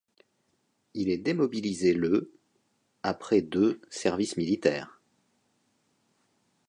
[0.95, 2.33] Il est démobilisé le
[3.03, 4.99] après de service militaire.